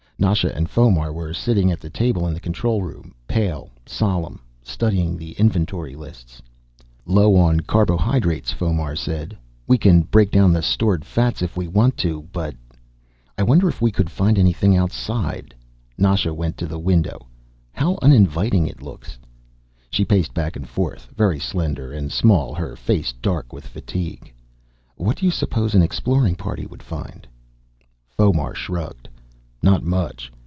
Nasha 0.21 0.55
and 0.55 0.69
Fomar 0.69 1.11
were 1.11 1.33
sitting 1.33 1.71
at 1.71 1.79
the 1.79 1.89
table 1.89 2.27
in 2.27 2.35
the 2.35 2.39
control 2.39 2.83
room, 2.83 3.15
pale 3.27 3.71
and 3.75 3.89
solemn, 3.89 4.39
studying 4.61 5.17
the 5.17 5.31
inventory 5.31 5.95
lists. 5.95 6.43
"Low 7.07 7.35
on 7.35 7.61
carbohydrates," 7.61 8.51
Fomar 8.51 8.95
said. 8.95 9.35
"We 9.65 9.79
can 9.79 10.01
break 10.03 10.29
down 10.29 10.53
the 10.53 10.61
stored 10.61 11.05
fats 11.05 11.41
if 11.41 11.57
we 11.57 11.67
want 11.67 11.97
to, 12.05 12.29
but" 12.31 12.53
"I 13.39 13.41
wonder 13.41 13.67
if 13.67 13.81
we 13.81 13.89
could 13.89 14.11
find 14.11 14.37
anything 14.37 14.77
outside." 14.77 15.55
Nasha 15.97 16.35
went 16.35 16.55
to 16.57 16.67
the 16.67 16.77
window. 16.77 17.25
"How 17.73 17.97
uninviting 18.03 18.67
it 18.67 18.79
looks." 18.83 19.17
She 19.89 20.05
paced 20.05 20.35
back 20.35 20.55
and 20.55 20.69
forth, 20.69 21.07
very 21.15 21.39
slender 21.39 21.91
and 21.91 22.11
small, 22.11 22.53
her 22.53 22.75
face 22.75 23.11
dark 23.23 23.51
with 23.51 23.65
fatigue. 23.65 24.31
"What 24.97 25.17
do 25.17 25.25
you 25.25 25.31
suppose 25.31 25.73
an 25.73 25.81
exploring 25.81 26.35
party 26.35 26.67
would 26.67 26.83
find?" 26.83 27.25
Fomar 28.07 28.53
shrugged. 28.53 29.07
"Not 29.63 29.83
much. 29.83 30.31